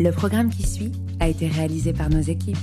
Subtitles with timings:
[0.00, 2.56] Le programme qui suit a été réalisé par nos équipes.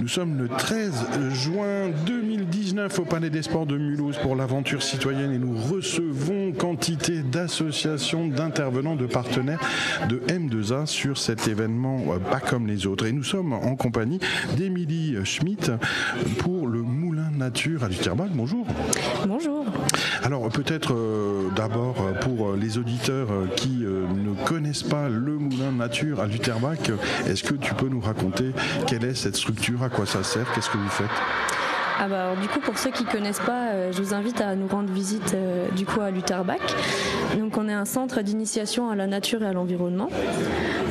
[0.00, 0.92] Nous sommes le 13
[1.30, 7.22] juin 2019 au Palais des Sports de Mulhouse pour l'aventure citoyenne et nous recevons quantité
[7.22, 9.60] d'associations, d'intervenants, de partenaires
[10.08, 13.06] de M2A sur cet événement euh, pas comme les autres.
[13.06, 14.18] Et nous sommes en compagnie
[14.56, 15.70] d'Émilie Schmitt
[16.38, 16.82] pour le
[17.38, 18.28] Nature à Lutherbach.
[18.32, 18.66] Bonjour.
[19.26, 19.64] Bonjour.
[20.24, 26.20] Alors peut-être euh, d'abord pour les auditeurs euh, qui ne connaissent pas le Moulin Nature
[26.20, 26.90] à Lutherbach,
[27.26, 28.52] est-ce que tu peux nous raconter
[28.86, 31.06] quelle est cette structure à quoi ça sert Qu'est-ce que vous faites?
[32.00, 34.68] Ah bah du coup pour ceux qui connaissent pas, euh, je vous invite à nous
[34.68, 36.60] rendre visite euh, du coup à Lutherbach.
[37.36, 40.08] Donc on est un centre d'initiation à la nature et à l'environnement.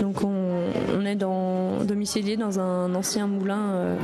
[0.02, 3.96] Donc on, est dans, domicilié dans un ancien moulin, euh,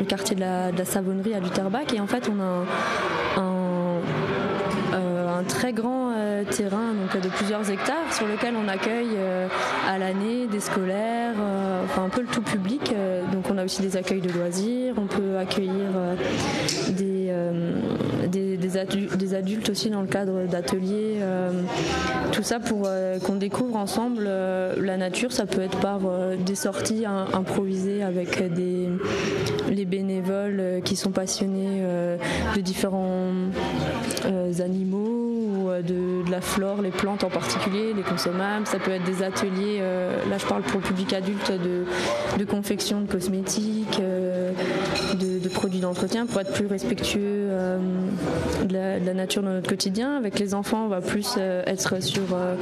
[0.00, 2.64] au quartier de la, Savonnerie à Lutherbach et en fait on a
[3.40, 3.52] un,
[5.48, 6.12] très grand
[6.50, 9.16] terrain donc de plusieurs hectares sur lequel on accueille
[9.88, 11.34] à l'année des scolaires,
[11.84, 12.94] enfin un peu le tout public.
[13.32, 15.90] donc on a aussi des accueils de loisirs, on peut accueillir
[17.32, 17.72] euh,
[18.32, 21.18] des, adultes, aussi dans le cadre d'ateliers.
[21.20, 21.50] Euh,
[22.32, 25.32] tout ça pour euh, qu'on découvre ensemble la nature.
[25.32, 26.00] Ça peut être par
[26.44, 28.88] des sorties improvisées avec des,
[29.68, 31.82] les bénévoles qui sont passionnés
[32.56, 33.30] de différents
[34.60, 38.66] animaux de, la flore, les plantes en particulier, les consommables.
[38.66, 39.80] Ça peut être des ateliers,
[40.28, 41.52] là je parle pour le public adulte,
[42.38, 44.00] de, confection de cosmétiques,
[45.42, 47.78] de, produits d'entretien pour être plus respectueux euh,
[48.64, 50.16] de, la, nature dans notre quotidien.
[50.16, 52.54] Avec les enfants, on va plus euh, être sur euh,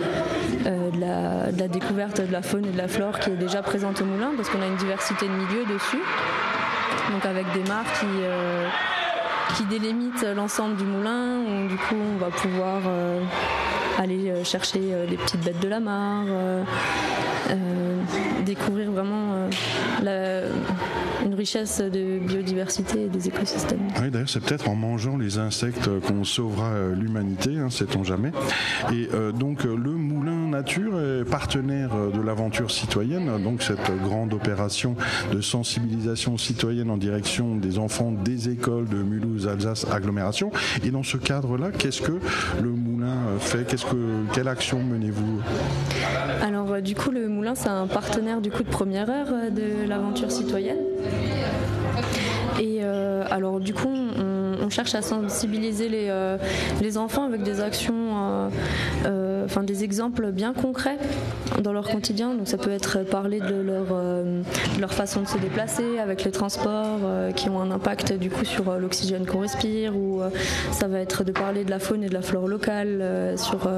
[0.99, 4.33] la, découverte de la faune et de la flore qui est déjà présente au moulin
[4.37, 6.03] parce qu'on a une diversité de milieux dessus.
[7.13, 8.05] Donc avec des marques
[9.57, 12.83] qui délimitent l'ensemble du moulin, où du coup on va pouvoir
[13.99, 16.27] aller chercher les petites bêtes de la mare,
[18.45, 19.49] découvrir vraiment
[20.03, 20.43] la,
[21.25, 23.81] une richesse de biodiversité et des écosystèmes.
[24.01, 28.33] Oui, d'ailleurs, c'est peut-être en mangeant les insectes qu'on sauvera euh, l'humanité, hein, sait-on jamais.
[28.93, 34.35] Et euh, donc, euh, le Moulin Nature est partenaire de l'aventure citoyenne, donc cette grande
[34.35, 34.97] opération
[35.33, 40.51] de sensibilisation citoyenne en direction des enfants des écoles de Mulhouse, Alsace, agglomération.
[40.85, 42.19] Et dans ce cadre-là, qu'est-ce que
[42.63, 43.65] le Moulin fait?
[43.71, 43.77] Que,
[44.33, 45.41] Quelle action menez-vous?
[46.71, 50.31] Alors, du coup, le Moulin, c'est un partenaire du coup de première heure de l'aventure
[50.31, 50.79] citoyenne.
[52.61, 56.39] Et euh, alors du coup, on, cherche à sensibiliser les, euh,
[56.95, 58.10] enfants avec des actions, euh,
[59.45, 60.99] enfin des exemples bien concrets
[61.63, 62.35] dans leur quotidien.
[62.35, 63.87] Donc ça peut être parler de leur,
[64.79, 67.01] leur façon de se déplacer avec les transports
[67.35, 70.21] qui ont un impact du coup sur l'oxygène qu'on respire, ou
[70.73, 73.69] ça va être de parler de la faune et de la flore locale, sur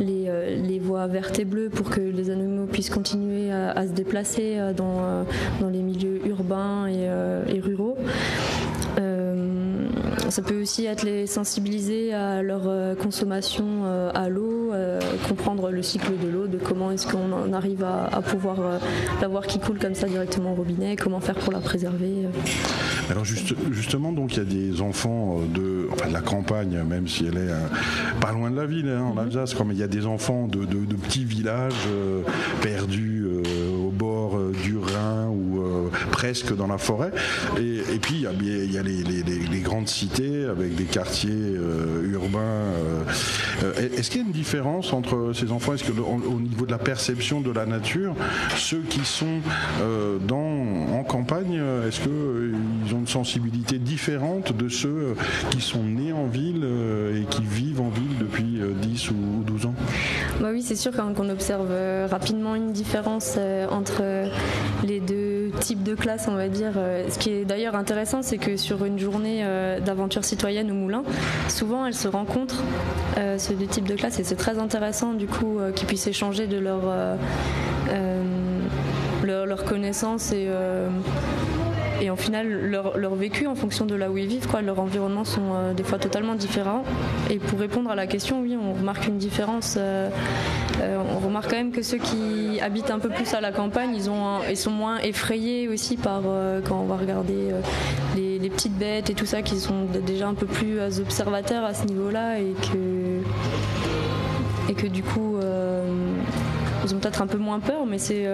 [0.00, 0.30] les,
[0.62, 5.24] les, voies vertes et bleues pour que les animaux puissent continuer à, se déplacer dans,
[5.60, 7.96] dans les milieux urbains et, ruraux.
[8.98, 9.33] Euh,
[10.34, 14.72] ça peut aussi être les sensibiliser à leur euh, consommation euh, à l'eau,
[15.28, 18.80] comprendre le cycle de l'eau, de comment est-ce qu'on en arrive à, pouvoir
[19.20, 22.26] la voir qui coule comme ça directement au robinet, comment faire pour la préserver.
[23.08, 27.26] Alors justement, donc il y a des enfants de, enfin, de la campagne, même si
[27.26, 29.28] elle est pas loin de la ville, hein, en mhm.
[29.28, 30.64] Alsace, comme il y a des enfants de,
[30.96, 31.88] petits villages
[32.60, 33.13] perdus
[36.24, 37.10] presque dans la forêt.
[37.58, 42.38] Et, puis il y a, les, grandes cités avec des quartiers euh, urbains.
[42.40, 43.02] Euh,
[43.62, 45.74] euh, est-ce qu'il y a une différence entre ces enfants?
[45.74, 48.14] Est-ce que au niveau de la perception de la nature,
[48.56, 49.40] ceux qui sont
[50.26, 55.16] dans, en campagne, est-ce qu'ils ont une sensibilité différente de ceux
[55.50, 56.66] qui sont nés en ville
[57.14, 59.14] et qui vivent en ville depuis 10 ou
[59.46, 59.74] 12 ans?
[60.40, 61.68] Bah Oui, c'est sûr qu'on observe
[62.10, 63.38] rapidement une différence
[63.70, 64.02] entre
[64.84, 65.23] les deux
[65.64, 66.72] types de classes, on va dire.
[67.08, 71.02] Ce qui est d'ailleurs intéressant, c'est que sur une journée euh, d'aventure citoyenne au Moulin,
[71.48, 72.62] souvent elles se rencontrent,
[73.16, 76.06] euh, ce deux types de classes, et c'est très intéressant du coup euh, qu'ils puissent
[76.06, 76.82] échanger de leur,
[79.22, 80.48] leur, leur connaissance et
[82.00, 85.24] et en final leur, vécu en fonction de là où ils vivent, quoi, leur environnement
[85.24, 86.84] sont euh, des fois totalement différents.
[87.30, 89.76] Et pour répondre à la question, oui, on remarque une différence.
[89.78, 90.10] Euh,
[90.80, 93.94] euh, on remarque quand même que ceux qui habitent un peu plus à la campagne,
[93.94, 96.22] ils, ont sont moins effrayés aussi par
[96.64, 97.50] quand on va regarder
[98.16, 101.74] les, les, petites bêtes et tout ça, qui sont déjà un peu plus observateurs à
[101.74, 103.22] ce niveau-là et que
[104.70, 105.36] et que du coup
[106.84, 108.26] ils ont peut-être un peu moins peur, mais c'est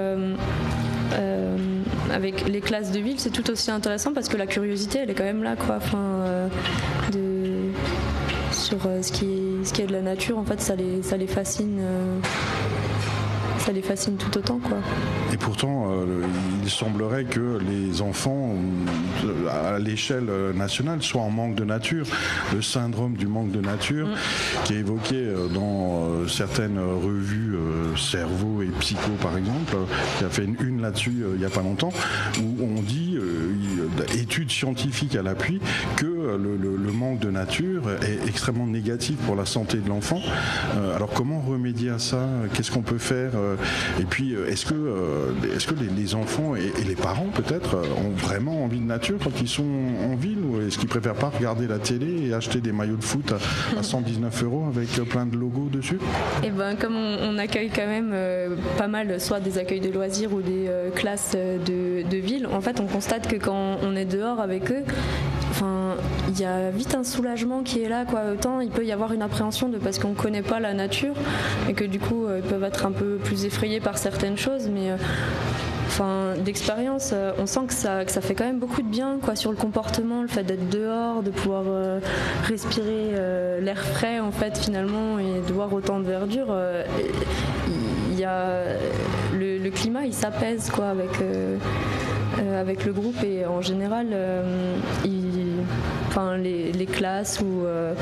[2.10, 5.14] avec les classes de ville, c'est tout aussi intéressant parce que la curiosité, elle est
[5.14, 5.76] quand même là, quoi.
[5.76, 6.48] Enfin, euh,
[8.52, 11.02] sur euh, ce, qui est, ce qui est de la nature, en fait, ça les,
[11.02, 11.78] ça les fascine.
[11.80, 12.20] Euh,
[13.58, 14.58] ça les fascine tout autant.
[14.58, 14.78] Quoi.
[15.34, 15.92] Et pourtant,
[16.62, 18.54] il semblerait que les enfants,
[19.50, 22.06] à l'échelle nationale, soient en manque de nature.
[22.54, 24.14] Le syndrome du manque de nature, mm.
[24.64, 27.54] qui est évoqué dans certaines revues
[27.98, 29.76] Cerveau et Psycho, par exemple,
[30.18, 31.92] qui a fait une une là-dessus il n'y a pas longtemps,
[32.40, 33.18] où on dit,
[34.18, 35.60] études scientifiques à l'appui,
[35.96, 40.20] que le, manque de nature est extrêmement négatif pour la santé de l'enfant.
[40.76, 42.28] Euh, alors comment remédier à ça?
[42.54, 43.32] Qu'est-ce qu'on peut faire?
[44.00, 48.10] Et puis euh, est-ce que, euh, est-ce que les, enfants et, les parents peut-être ont
[48.10, 49.64] vraiment envie de nature quand ils sont
[50.10, 50.38] en ville?
[50.44, 53.32] Ou est-ce qu'ils préfèrent pas regarder la télé et acheter des maillots de foot
[53.78, 55.98] à, 119 euros avec plein de logos dessus?
[56.42, 58.14] Et eh ben comme on, accueille quand même
[58.76, 62.80] pas mal soit des accueils de loisirs ou des classes de, de ville, en fait
[62.80, 64.84] on constate que quand on est dehors avec eux,
[65.50, 65.96] enfin
[66.28, 68.04] il y a vite un soulagement qui est là.
[68.04, 68.22] Quoi.
[68.32, 71.14] Autant il peut y avoir une appréhension de parce qu'on ne connaît pas la nature
[71.68, 74.68] et que du coup euh, ils peuvent être un peu plus effrayés par certaines choses,
[74.72, 74.96] mais euh,
[75.88, 79.50] enfin d'expérience euh, on sent que ça, fait quand même beaucoup de bien quoi sur
[79.50, 81.64] le comportement le fait d'être dehors de pouvoir
[82.44, 83.10] respirer
[83.60, 86.54] l'air frais en fait finalement et de voir autant de verdure
[88.12, 88.46] il y a
[89.34, 91.10] le, le, climat il s'apaise quoi avec
[92.60, 94.06] avec le groupe et en général
[95.04, 95.30] il
[96.10, 97.94] enfin, les, classes ou euh,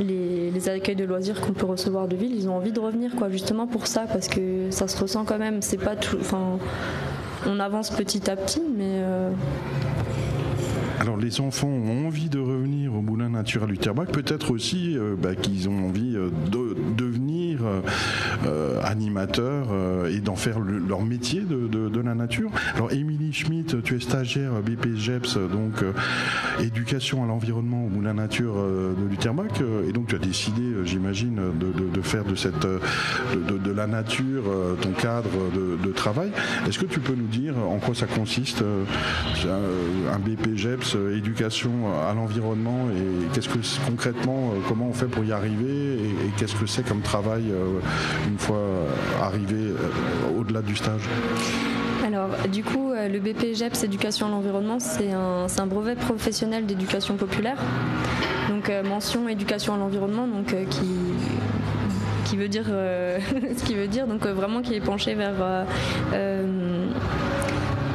[0.00, 3.28] les, accueils de loisirs qu'on peut recevoir de ville, ils ont envie de revenir, quoi,
[3.30, 5.62] justement pour ça, parce que ça se ressent quand même.
[5.62, 6.58] C'est pas tout, enfin,
[7.46, 8.84] on avance petit à petit, mais.
[8.84, 9.30] Euh,
[11.00, 15.34] alors les enfants ont envie de revenir au moulin naturel Utterbach, peut-être aussi euh, bah,
[15.34, 16.18] qu'ils ont envie de
[16.58, 16.74] euh,
[18.82, 22.50] animateurs euh, et d'en faire leur métier de, la nature.
[22.74, 25.84] Alors Émilie Schmitt, tu es stagiaire BP GEPS, donc
[26.60, 32.02] éducation à l'environnement au moulin nature de Lutterbach, et donc tu as décidé, j'imagine, de,
[32.02, 34.44] faire de cette de, la nature
[34.80, 36.30] ton cadre de, travail.
[36.66, 38.64] Est-ce que tu peux nous dire en quoi ça consiste
[40.12, 41.70] un BP GEPS euh, éducation
[42.08, 46.54] à l'environnement et qu'est-ce que concrètement, euh, comment on fait pour y arriver et, qu'est-ce
[46.54, 47.51] que c'est comme travail euh,
[48.28, 48.60] une fois
[49.20, 49.72] arrivé
[50.38, 51.02] au-delà du stage
[52.04, 57.56] alors, du coup, le BPGEPS Éducation à l'environnement, c'est un, brevet professionnel d'éducation populaire.
[58.48, 60.88] Donc, mention éducation à l'environnement, donc qui,
[62.24, 62.64] qui veut dire
[63.56, 65.64] ce qui veut dire, donc vraiment qui est penché vers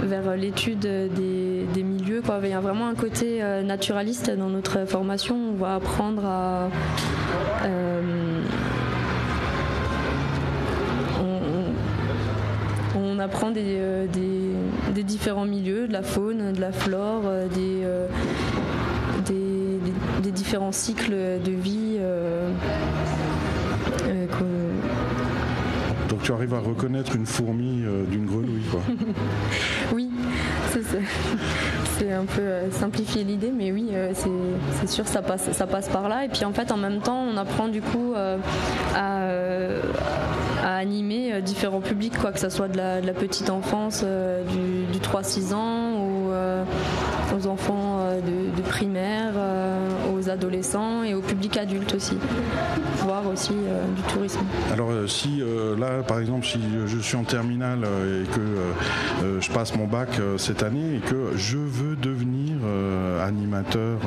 [0.07, 2.21] vers l'étude des, milieux.
[2.25, 2.39] Quoi.
[2.43, 5.35] Il y a vraiment un côté euh, naturaliste dans notre formation.
[5.35, 6.69] On va apprendre à.
[13.17, 14.05] On, apprend euh,
[14.93, 17.23] des, différents milieux, de la faune, de la flore,
[17.53, 17.83] des,
[20.21, 21.97] des, différents cycles de vie.
[26.09, 28.81] Donc tu arrives à reconnaître une fourmi d'une grenouille, quoi.
[29.93, 30.09] oui,
[31.97, 34.13] c'est un peu euh, simplifier l'idée, mais oui, euh,
[34.79, 36.25] c'est sûr, ça passe, ça passe par là.
[36.25, 38.37] Et puis en fait, en même temps, on apprend du coup euh,
[38.95, 39.27] à,
[40.77, 46.31] animer différents publics, quoi, que ce soit de la, petite enfance, du, 3-6 ans, ou
[47.35, 49.33] aux enfants de, primaire,
[50.13, 52.17] aux adolescents et au public adulte aussi,
[52.97, 53.53] voire aussi
[53.95, 54.41] du tourisme.
[54.73, 55.41] Alors si
[55.77, 60.63] là, par exemple, si je suis en terminale et que je passe mon bac cette
[60.63, 62.57] année et que je veux devenir
[63.25, 63.99] animateur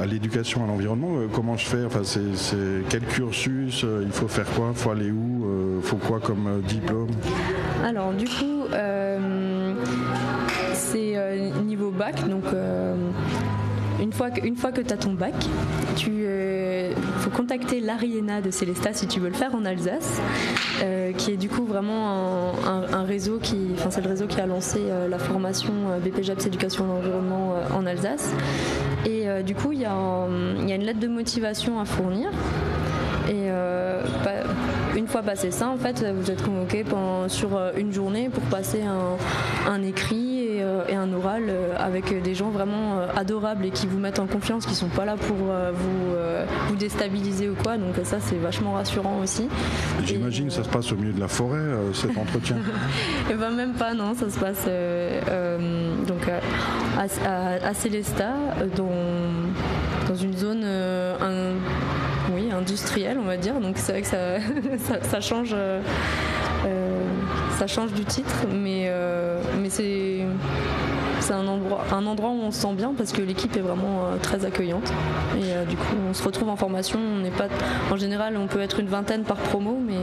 [0.00, 1.84] à l'éducation à l'environnement, comment je fais?
[1.84, 4.68] Enfin, c'est, Quel cursus Il faut faire quoi?
[4.74, 5.78] Il faut aller où?
[5.78, 7.10] Il faut quoi comme diplôme?
[7.84, 8.64] Alors du coup,
[10.74, 11.16] c'est
[11.64, 12.44] niveau bac, donc
[14.02, 15.34] une fois que, que tu as ton bac,
[15.96, 20.20] tu euh, faut contacter l'Ariena de Célestat si tu veux le faire en Alsace,
[20.82, 24.46] euh, qui est du coup vraiment un, réseau qui, enfin c'est le réseau qui a
[24.46, 25.72] lancé euh, la formation
[26.04, 28.32] BPJAPS Éducation et Environnement en Alsace.
[29.06, 32.28] Et du coup, il y, a une lettre de motivation à fournir.
[33.28, 33.48] Et
[34.24, 34.30] bah,
[34.96, 36.84] une fois passé ça, en fait, vous êtes convoqué
[37.28, 42.50] sur une journée pour passer un écrit euh, et un oral euh, avec des gens
[42.50, 46.14] vraiment euh, adorables et qui vous mettent en confiance, qui sont pas là pour vous,
[46.68, 47.76] vous déstabiliser ou quoi.
[47.76, 49.48] Donc ça, c'est vachement rassurant aussi.
[50.04, 51.60] J'imagine que ça se passe au milieu de la forêt,
[51.94, 52.56] cet entretien.
[52.56, 52.60] et
[53.32, 54.66] eh ben même pas, non, ça se passe
[56.28, 58.32] à, à, Célesta,
[58.76, 60.66] dans, une zone
[62.34, 63.60] oui, industrielle, on va dire.
[63.60, 64.38] Donc c'est vrai que ça,
[65.02, 65.54] ça, change
[67.58, 68.90] ça change du titre, mais,
[69.60, 70.26] mais c'est
[71.32, 74.02] c'est un endroit, un endroit où on se sent bien parce que l'équipe est vraiment
[74.20, 74.92] très accueillante.
[75.38, 76.98] Et du coup, on se retrouve en formation.
[76.98, 77.48] On n'est pas,
[77.90, 79.96] en général, on peut être une vingtaine par promo, mais.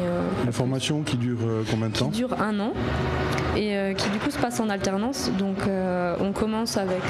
[0.45, 1.37] Une formation qui dure
[1.69, 2.09] combien de temps?
[2.09, 2.73] Qui dure un an
[3.55, 5.31] et qui du coup se passe en alternance.
[5.37, 5.57] Donc,
[6.19, 7.03] on commence avec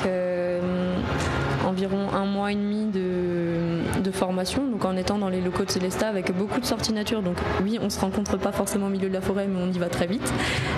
[1.65, 5.71] environ un mois et demi de, de, formation, donc en étant dans les locaux de
[5.71, 7.21] Célesta avec beaucoup de sorties nature.
[7.21, 9.77] Donc oui, on se rencontre pas forcément au milieu de la forêt, mais on y
[9.77, 10.33] va très vite.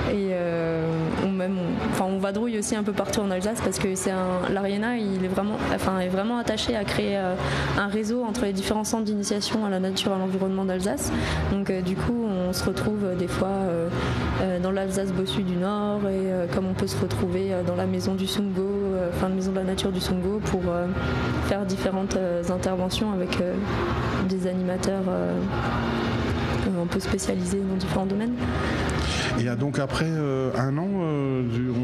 [0.09, 1.00] Et euh,
[1.49, 4.11] on enfin, vadrouille aussi un peu partout en Alsace parce que c'est
[4.49, 7.35] l'Ariana, il est vraiment, enfin, est vraiment attaché à créer euh,
[7.77, 11.11] un réseau entre les différents centres d'initiation à la nature, à l'environnement d'Alsace.
[11.51, 13.49] Donc euh, du coup, on se retrouve des fois
[14.61, 18.27] dans l'Alsace bossu du Nord et comme on peut se retrouver dans la maison du
[18.27, 20.87] Sungo, enfin la maison de la nature du Sungo pour euh,
[21.47, 23.53] faire différentes euh, interventions avec euh,
[24.27, 25.03] des animateurs
[26.81, 28.33] un peu spécialisés dans différents domaines.
[29.41, 30.09] Et donc après
[30.57, 30.87] un an,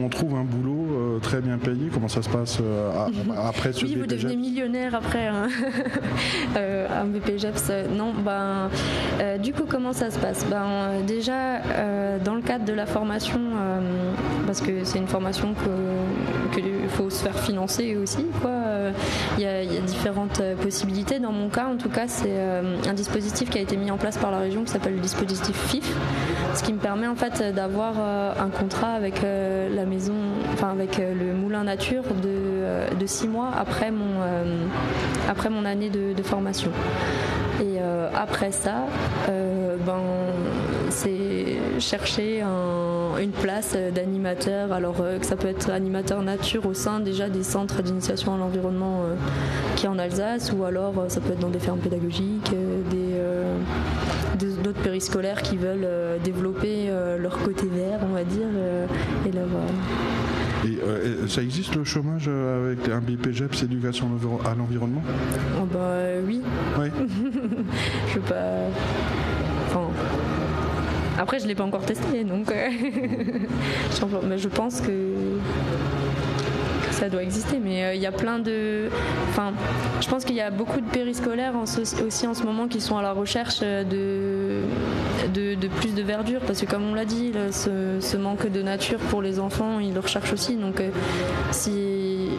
[0.03, 1.89] on trouve un boulot très bien payé.
[1.91, 2.59] Comment ça se passe
[3.37, 5.47] après ce Oui, vous devenez millionnaire après un,
[6.55, 7.71] un BPJEPS.
[7.95, 8.69] Non, ben,
[9.39, 10.45] du coup, comment ça se passe?
[10.49, 11.61] Ben, Déjà,
[12.23, 13.39] dans le cadre de la formation,
[14.45, 15.53] parce que c'est une formation
[16.53, 18.67] qu'il faut se faire financer aussi, quoi
[19.37, 21.19] il y, a, différentes euh, possibilités.
[21.19, 23.97] Dans mon cas, en tout cas, c'est euh, un dispositif qui a été mis en
[23.97, 25.95] place par la région qui s'appelle le dispositif FIF,
[26.53, 30.13] ce qui me permet en fait d'avoir euh, un contrat avec la maison,
[30.53, 34.21] enfin avec le moulin nature de, six mois après mon,
[35.29, 36.71] après mon année de, formation.
[37.61, 37.79] Et
[38.15, 38.85] après ça,
[39.27, 40.01] ben,
[40.89, 42.43] c'est chercher
[43.21, 44.71] une place d'animateur.
[44.71, 49.01] Alors que ça peut être animateur nature au sein déjà des centres d'initiation à l'environnement
[49.03, 49.15] euh,
[49.75, 52.81] qui est en Alsace, ou alors euh, ça peut être dans des fermes pédagogiques, euh,
[54.67, 55.87] d'autres périscolaires qui veulent
[56.23, 58.47] développer leur côté vert, on va dire,
[59.25, 59.47] et leur
[60.65, 64.09] et ça existe le chômage avec un BPGEPS éducation
[64.43, 65.01] à l'environnement?
[65.61, 65.79] Oh Bah
[66.25, 66.41] oui.
[66.77, 66.87] Oui.
[68.07, 68.67] je sais pas.
[69.67, 69.87] Enfin.
[71.19, 72.53] Après, je ne l'ai pas encore testé, donc.
[74.27, 74.91] mais je pense que
[76.97, 78.89] ça doit exister, mais euh, il y a plein de.
[79.29, 79.53] Enfin,
[80.01, 81.53] je pense qu'il y a beaucoup de périscolaires
[82.05, 84.61] aussi en ce moment qui sont à la recherche de,
[85.33, 89.21] de, plus de verdure, parce que comme on l'a dit, ce, manque de nature pour
[89.21, 90.55] les enfants, ils le recherchent aussi.
[90.55, 90.89] Donc, euh,
[91.51, 92.29] si,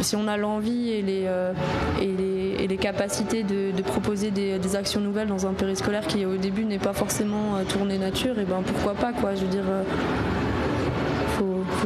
[0.00, 1.52] si on a l'envie et les, euh,
[2.00, 6.38] et les, et les capacités de, proposer des, actions nouvelles dans un périscolaire qui au
[6.38, 9.34] début n'est pas forcément tourné nature, et ben pourquoi pas quoi.
[9.34, 9.64] Je veux dire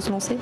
[0.01, 0.37] se lancer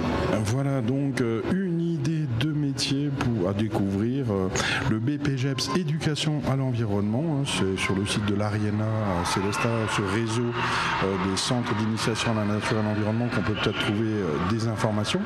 [0.46, 4.26] Voilà donc euh, une idée de métier pour, à découvrir.
[4.30, 4.48] Euh,
[4.90, 8.86] le BPGEPS Éducation à l'environnement, hein, c'est sur le site de l'Ariena
[9.24, 13.54] Célesta, ce réseau euh, des centres d'initiation à la nature et à l'environnement qu'on peut
[13.54, 14.12] peut-être trouver
[14.50, 15.20] des informations.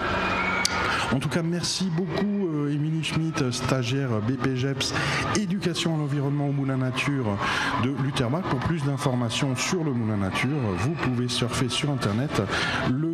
[1.14, 4.92] En tout cas, merci beaucoup Émilie Schmitt, stagiaire BPGEPS
[5.36, 7.38] Éducation à l'environnement au Moulin Nature
[7.82, 8.42] de Lutherbach.
[8.50, 12.42] Pour plus d'informations sur le Moulin Nature, vous pouvez surfer sur Internet
[12.90, 13.08] le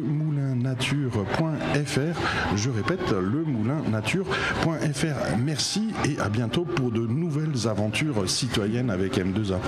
[0.65, 2.57] nature.fr.
[2.57, 5.37] Je répète, le moulin nature.fr.
[5.39, 9.59] Merci et à bientôt pour de nouvelles aventures citoyennes avec M2A.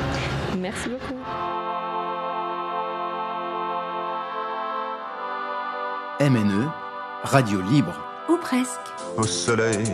[0.58, 1.20] Merci beaucoup.
[6.18, 6.66] MNE,
[7.22, 7.94] radio libre.
[8.30, 8.80] Ou presque.
[9.18, 9.84] Au soleil